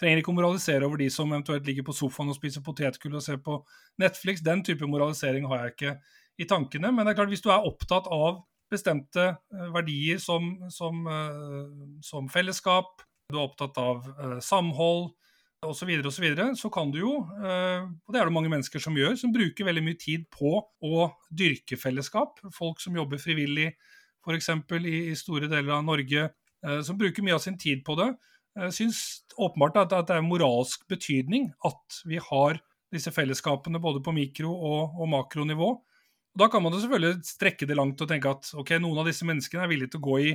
[0.00, 3.26] trenger ikke å moralisere over de som eventuelt ligger på sofaen og spiser potetgull og
[3.26, 3.58] ser på
[4.00, 4.40] Netflix.
[4.46, 5.94] Den type moralisering har jeg ikke
[6.40, 6.94] i tankene.
[6.94, 8.40] Men det er klart, hvis du er opptatt av
[8.72, 15.10] bestemte eh, verdier som, som, uh, som fellesskap, du er opptatt av eh, samhold
[15.60, 17.14] osv., så, videre, og så, videre, så kan du jo,
[17.44, 20.54] eh, og det er det mange mennesker som gjør, som bruker veldig mye tid på
[20.56, 22.40] å dyrke fellesskap.
[22.56, 23.68] Folk som jobber frivillig
[24.24, 24.50] f.eks.
[24.80, 26.30] I, i store deler av Norge,
[26.64, 28.08] eh, som bruker mye av sin tid på det.
[28.60, 29.02] Jeg syns
[29.38, 32.58] åpenbart at, at, det er moralsk betydning at vi har
[32.90, 35.68] disse fellesskapene både på mikro- og, og makronivå.
[36.30, 39.10] Og da kan man jo selvfølgelig strekke det langt og tenke at ok, noen av
[39.10, 40.32] disse menneskene er villige til å gå i,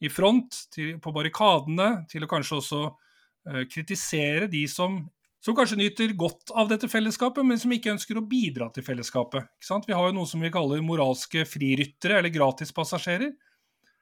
[0.00, 4.96] i front, til, på barrikadene, til å kanskje også uh, kritisere de som,
[5.44, 9.52] som, kanskje nyter godt av dette fellesskapet, men som ikke ønsker å bidra til fellesskapet.
[9.86, 13.32] Vi har jo noe som vi kaller moralske friryttere, eller gratispassasjerer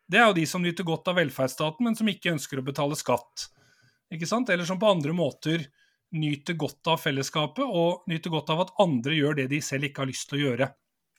[0.08, 2.96] det er jo de som nyter godt av velferdsstaten, men som ikke ønsker å betale
[2.96, 3.50] skatt.
[4.08, 5.66] Eller som på andre måter
[6.16, 10.02] nyter godt av fellesskapet, og nyter godt av at andre gjør det de selv ikke
[10.04, 10.70] har lyst til å gjøre.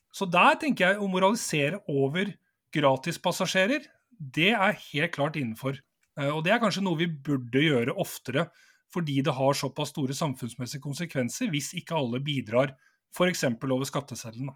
[0.09, 2.31] Så der tenker jeg å moralisere over
[2.73, 3.85] gratispassasjerer,
[4.19, 5.79] det er helt klart innenfor.
[6.19, 8.49] Eh, og det er kanskje noe vi burde gjøre oftere,
[8.93, 12.73] fordi det har såpass store samfunnsmessige konsekvenser hvis ikke alle bidrar,
[13.15, 13.45] f.eks.
[13.49, 14.51] over skatteseddelen.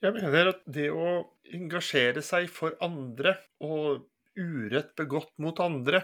[0.00, 1.20] Jeg mener at det å
[1.52, 4.06] engasjere seg for andre og
[4.38, 6.00] urett begått mot andre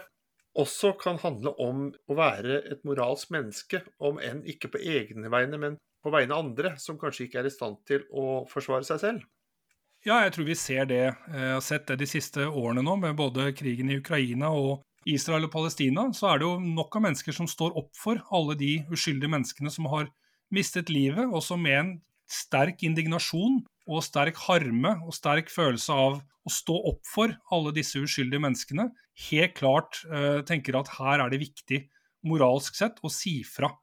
[0.57, 5.59] også kan handle om å være et moralsk menneske, om enn ikke på egne vegne,
[5.61, 9.01] men på vegne av andre, som kanskje ikke er i stand til å forsvare seg
[9.03, 9.25] selv.
[10.07, 11.01] Ja, jeg tror vi ser det.
[11.03, 14.85] Jeg eh, har sett det de siste årene nå, med både krigen i Ukraina og
[15.07, 16.05] Israel og Palestina.
[16.15, 19.71] Så er det jo nok av mennesker som står opp for alle de uskyldige menneskene
[19.73, 20.07] som har
[20.53, 21.89] mistet livet, og som med en
[22.31, 27.99] sterk indignasjon og sterk harme og sterk følelse av å stå opp for alle disse
[27.99, 28.87] uskyldige menneskene,
[29.27, 31.81] helt klart uh, tenker at her er det viktig
[32.27, 33.73] moralsk sett å si fra.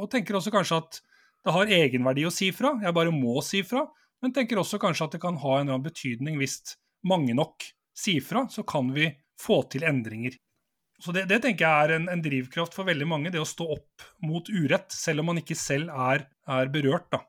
[0.00, 1.00] Og tenker også kanskje at
[1.42, 3.86] det har egenverdi å si fra, jeg bare må si fra.
[4.22, 6.60] Men tenker også kanskje at det kan ha en eller annen betydning hvis
[7.08, 7.66] mange nok
[7.98, 10.38] sier fra, så kan vi få til endringer.
[11.02, 13.66] Så Det, det tenker jeg er en, en, drivkraft for veldig mange, det å stå
[13.74, 17.08] opp mot urett, selv om man ikke selv er, er berørt.
[17.10, 17.24] da.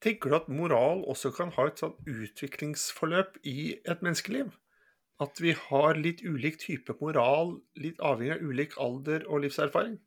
[0.00, 4.54] Tenker du at moral også kan ha et sånn utviklingsforløp i et menneskeliv?
[5.20, 9.98] At vi har litt ulik type moral, litt avhengig av ulik alder og livserfaring?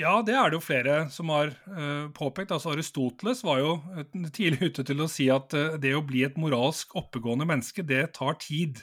[0.00, 2.54] Ja, det er det jo flere som har uh, påpekt.
[2.54, 3.74] Altså Aristoteles var jo
[4.32, 8.14] tidlig ute til å si at uh, det å bli et moralsk oppegående menneske, det
[8.16, 8.80] tar tid.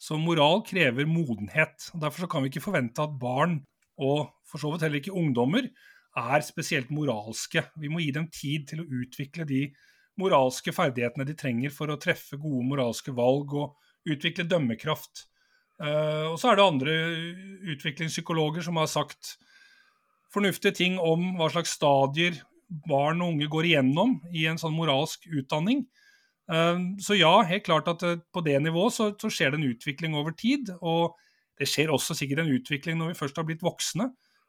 [0.00, 1.88] Så moral krever modenhet.
[1.94, 3.62] og Derfor kan vi ikke forvente at barn,
[4.00, 5.70] og for så vidt heller ikke ungdommer,
[6.20, 7.64] er spesielt moralske.
[7.80, 9.66] Vi må gi dem tid til å utvikle de
[10.20, 15.24] moralske ferdighetene de trenger for å treffe gode moralske valg og utvikle dømmekraft.
[15.80, 16.96] Uh, og så er det andre
[17.72, 19.38] utviklingspsykologer som har sagt
[20.34, 22.38] fornuftige ting om hva slags stadier
[22.86, 25.84] barn og unge går igjennom i en sånn moralsk utdanning.
[26.50, 29.70] Uh, så ja, helt klart at uh, på det nivået så, så, skjer det en
[29.70, 30.70] utvikling over tid.
[30.80, 31.16] Og
[31.60, 34.08] det skjer også sikkert en utvikling når vi først har blitt voksne.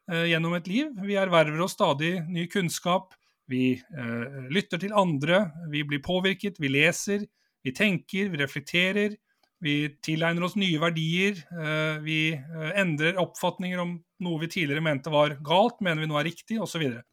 [0.09, 0.89] Eh, gjennom et liv.
[1.05, 3.13] Vi erverver oss stadig ny kunnskap.
[3.51, 7.25] Vi eh, lytter til andre, vi blir påvirket, vi leser,
[7.63, 9.15] vi tenker, vi reflekterer.
[9.61, 11.37] Vi tilegner oss nye verdier.
[11.53, 13.95] Eh, vi eh, endrer oppfatninger om
[14.25, 16.73] noe vi tidligere mente var galt, mener vi nå er riktig, osv.
[16.73, 17.03] Så, videre.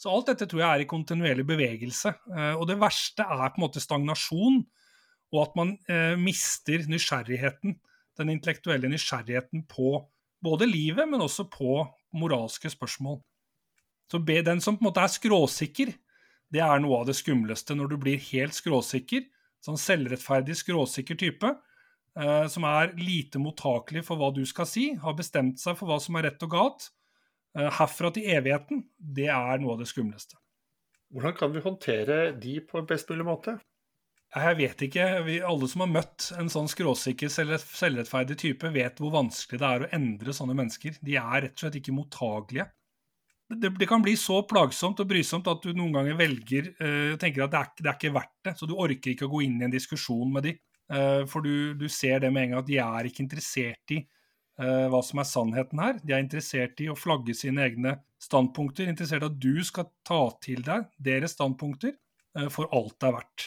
[0.00, 2.14] så alt dette tror jeg er i kontinuerlig bevegelse.
[2.34, 4.64] Eh, og det verste er på en måte stagnasjon,
[5.32, 5.70] og at man
[6.20, 7.78] mister nysgjerrigheten
[8.20, 9.94] den intellektuelle nysgjerrigheten på
[10.44, 11.78] både livet, men også på
[12.12, 13.22] moralske spørsmål.
[14.12, 15.94] Så den som på en måte er skråsikker,
[16.52, 19.24] det er noe av det skumleste når du blir helt skråsikker.
[19.64, 21.54] Sånn selvrettferdig, skråsikker type.
[22.12, 25.96] Eh, som er lite mottakelig for hva du skal si, har bestemt seg for hva
[26.02, 26.90] som er rett og galt.
[27.56, 30.36] Eh, herfra til evigheten, det er noe av det skumleste.
[31.12, 33.56] Hvordan kan vi håndtere de på en best mulig måte?
[34.32, 35.06] Jeg vet ikke.
[35.26, 39.84] Vi, alle som har møtt en sånn skråsikker, selvrettferdig type, vet hvor vanskelig det er
[39.84, 40.96] å endre sånne mennesker.
[41.04, 42.70] De er rett og slett ikke mottagelige.
[43.52, 47.44] Det, det kan bli så plagsomt og brysomt at du noen ganger velger uh, tenker
[47.44, 48.54] at det er, det er, ikke verdt det.
[48.56, 50.54] Så du orker ikke å gå inn i en diskusjon med de.
[50.92, 54.02] Uh, for du, du, ser det med en gang at de er ikke interessert i
[54.60, 55.96] uh, hva som er sannheten her.
[56.02, 60.22] De er interessert i å flagge sine egne standpunkter, interessert i at du skal ta
[60.44, 61.96] til deg deres standpunkter
[62.48, 63.46] for alt det er verdt.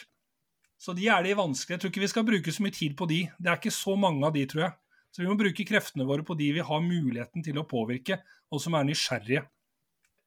[0.78, 1.74] Så de er de vanskelige.
[1.74, 3.22] Jeg tror ikke vi skal bruke så mye tid på de.
[3.40, 4.74] Det er ikke så mange av de, tror jeg.
[5.10, 8.20] Så vi må bruke kreftene våre på de vi har muligheten til å påvirke,
[8.52, 9.42] og som er nysgjerrige.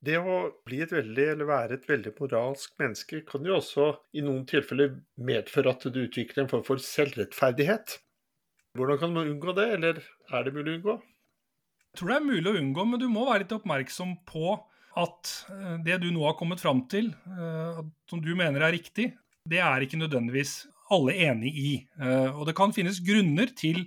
[0.06, 4.24] Det å bli et veldig, eller være et veldig moralsk menneske kan jo også i
[4.24, 7.98] noen tilfeller medføre at du utvikler en form for selvrettferdighet.
[8.80, 10.96] Hvordan kan man unngå det, eller er det mulig å unngå?
[11.90, 14.54] Jeg tror det er mulig å unngå, men du må være litt oppmerksom på
[15.00, 19.12] at eh, det du nå har kommet fram til, eh, som du mener er riktig,
[19.50, 20.62] det er ikke nødvendigvis
[20.94, 21.72] alle enig i.
[22.00, 23.84] Eh, og det kan finnes grunner til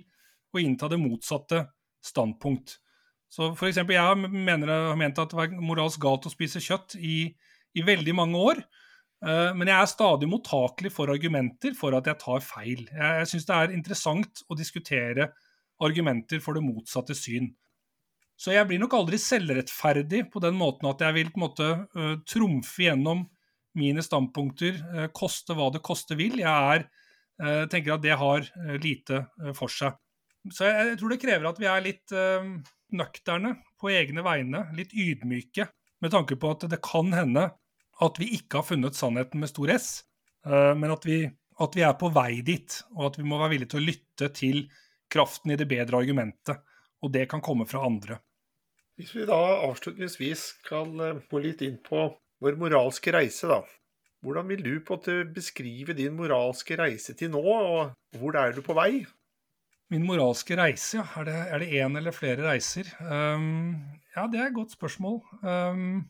[0.53, 1.65] å innta det motsatte
[2.03, 2.77] standpunkt.
[3.33, 6.99] Så for eksempel, Jeg mener, har ment at det var moralsk galt å spise kjøtt
[7.01, 7.33] i,
[7.73, 8.61] i veldig mange år.
[9.23, 12.83] Uh, men jeg er stadig mottakelig for argumenter for at jeg tar feil.
[12.91, 15.31] Jeg, jeg syns det er interessant å diskutere
[15.83, 17.47] argumenter for det motsatte syn.
[18.37, 21.71] Så jeg blir nok aldri selvrettferdig på den måten at jeg vil på en måte
[21.95, 23.25] uh, trumfe gjennom
[23.79, 26.37] mine standpunkter, uh, koste hva det koste vil.
[26.43, 26.85] Jeg er,
[27.67, 28.45] tenker at det har
[28.77, 29.23] lite
[29.57, 29.95] for seg.
[30.53, 32.13] Så jeg, tror det krever at vi er litt
[32.95, 35.67] nøkterne på egne vegne, litt ydmyke,
[36.03, 37.49] med tanke på at det kan hende
[38.03, 39.89] at vi ikke har funnet sannheten med stor S,
[40.43, 41.23] men at vi,
[41.63, 44.29] at vi er på vei dit, og at vi må være villige til å lytte
[44.35, 44.63] til
[45.13, 46.63] kraften i det bedre argumentet.
[47.03, 48.17] Og det kan komme fra andre.
[48.99, 50.91] Hvis vi da avslutningsvis skal
[51.29, 52.05] gå litt inn på
[52.43, 53.61] vår moralske reise, da.
[54.23, 54.99] Hvordan vil du på
[55.35, 59.03] beskrive din moralske reise til nå, og hvor er du på vei?
[59.91, 61.05] Min moralske reise, ja.
[61.19, 62.87] Er det, er én eller flere reiser?
[63.03, 63.75] Um,
[64.15, 65.19] ja, det er et godt spørsmål.
[65.43, 66.05] Um,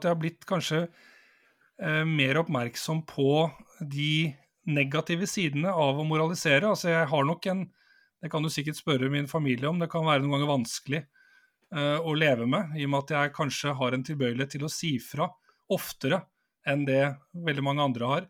[0.00, 3.50] jeg har blitt kanskje uh, mer oppmerksom på
[3.80, 4.32] de
[4.70, 6.72] negative sidene av å moralisere.
[6.72, 7.68] Altså, jeg har nok en
[8.20, 10.98] Det kan du sikkert spørre min familie om, det kan være noen ganger vanskelig
[11.72, 14.68] uh, å leve med, i og med at jeg kanskje har en tilbøyelighet til å
[14.68, 15.30] si fra
[15.72, 16.18] oftere
[16.68, 18.26] enn det veldig mange andre har.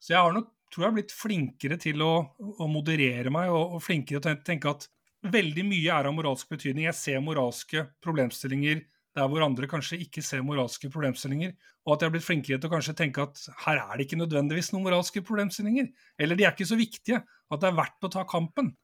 [0.00, 3.78] Så jeg har nok, tror jeg, har blitt flinkere til å, å moderere meg, og,
[3.78, 4.84] og, flinkere til å tenke at
[5.26, 6.84] veldig mye er av moralsk betydning.
[6.90, 8.84] Jeg ser moralske problemstillinger
[9.16, 11.54] der hvor andre kanskje ikke ser moralske problemstillinger.
[11.86, 14.20] Og at jeg har blitt flinkere til å kanskje tenke at her er det ikke
[14.20, 15.88] nødvendigvis noen moralske problemstillinger.
[16.20, 18.74] Eller de er ikke så viktige at det er verdt å ta kampen.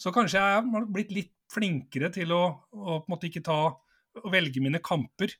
[0.00, 3.58] Så kanskje jeg har blitt litt flinkere til å, å ikke ta,
[4.22, 5.34] å velge mine kamper.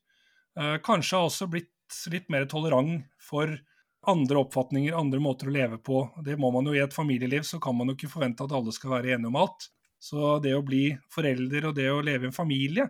[0.59, 1.71] Eh, kanskje har også blitt
[2.11, 3.55] litt mer tolerant for
[4.09, 6.03] andre oppfatninger, andre måter å leve på.
[6.25, 8.73] Det må man jo i et familieliv, så kan man jo ikke forvente at alle
[8.73, 9.69] skal være enige om alt.
[10.01, 12.89] Så det å bli forelder og det å leve i en familie,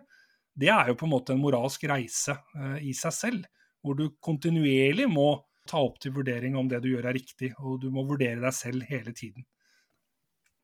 [0.55, 3.47] det er jo på en måte en moralsk reise eh, i seg selv.
[3.81, 5.33] Hvor du kontinuerlig må
[5.67, 8.55] ta opp til vurdering om det du gjør er riktig, og du må vurdere deg
[8.55, 9.45] selv hele tiden.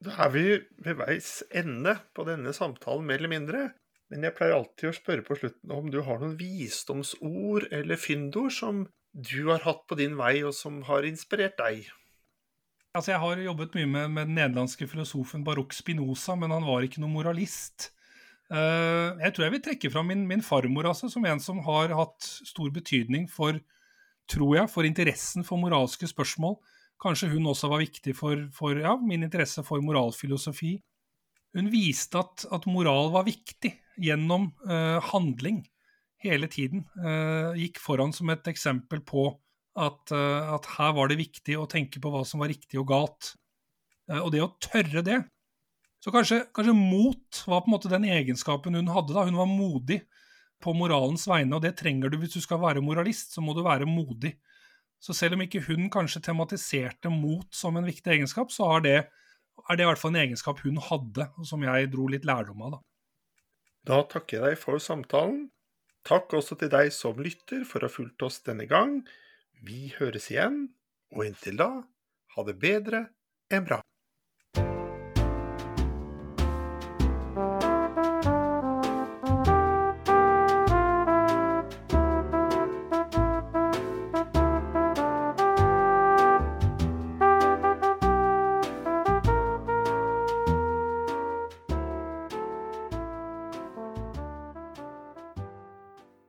[0.04, 0.46] Da er vi
[0.86, 3.64] ved veis ende på denne samtalen, mer eller mindre.
[4.12, 8.54] Men jeg pleier alltid å spørre på slutten om du har noen visdomsord eller fyndord
[8.56, 8.86] som
[9.18, 11.88] du har hatt på din vei, og som har inspirert deg.
[12.94, 16.86] Altså, jeg har jobbet mye med, med den nederlandske filosofen Barok Spinoza, men han var
[16.86, 17.92] ikke noen moralist.
[18.48, 21.92] Uh, jeg tror jeg vil trekke fram min, min, farmor altså, som en som har
[21.98, 23.58] hatt stor betydning for,
[24.32, 26.56] tror jeg, for interessen for moralske spørsmål.
[27.02, 30.78] Kanskje hun også var viktig for, for ja, min interesse for moralfilosofi.
[31.58, 35.64] Hun viste at, at moral var viktig gjennom uh, handling
[36.24, 36.86] hele tiden.
[36.98, 39.30] Uh, gikk foran som et eksempel på
[39.78, 42.90] at, uh, at, her var det viktig å tenke på hva som var riktig og
[42.90, 43.36] galt.
[44.08, 45.18] og det å tørre det.
[46.00, 49.14] Så kanskje, kanskje, mot var på en måte den egenskapen hun hadde.
[49.14, 49.26] da.
[49.28, 50.02] Hun var modig
[50.64, 53.34] på moralens vegne, og det trenger du hvis du skal være moralist.
[53.36, 54.38] Så må du være modig.
[55.04, 59.78] Så selv om ikke hun kanskje tematiserte mot som en viktig egenskap, så det, er
[59.78, 62.78] det i hvert fall en egenskap hun hadde, og som jeg dro litt lærdom av.
[62.78, 62.82] Da.
[63.92, 65.48] da takker jeg deg for samtalen.
[66.08, 69.02] Takk også til deg som lytter for å ha fulgt oss denne gang.
[69.68, 70.70] Vi høres igjen,
[71.12, 71.70] og inntil da,
[72.36, 73.10] ha det bedre
[73.52, 73.82] enn bra.